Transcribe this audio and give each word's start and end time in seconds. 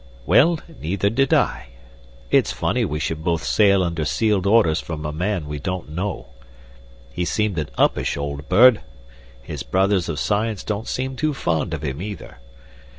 "Well, 0.25 0.59
neither 0.81 1.11
did 1.11 1.31
I. 1.31 1.67
It's 2.31 2.51
funny 2.51 2.85
we 2.85 2.97
should 2.99 3.23
both 3.23 3.43
sail 3.43 3.83
under 3.83 4.03
sealed 4.03 4.47
orders 4.47 4.81
from 4.81 5.05
a 5.05 5.13
man 5.13 5.45
we 5.47 5.59
don't 5.59 5.89
know. 5.89 6.25
He 7.13 7.23
seemed 7.23 7.59
an 7.59 7.69
uppish 7.77 8.17
old 8.17 8.49
bird. 8.49 8.81
His 9.43 9.61
brothers 9.61 10.09
of 10.09 10.19
science 10.19 10.63
don't 10.63 10.87
seem 10.87 11.15
too 11.15 11.35
fond 11.35 11.71
of 11.75 11.83
him, 11.83 12.01
either. 12.01 12.39